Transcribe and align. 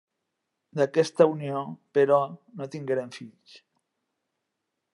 D'aquesta 0.79 1.27
unió, 1.33 1.61
però, 1.97 2.17
no 2.61 2.69
tingueren 2.77 3.13
fills. 3.19 3.61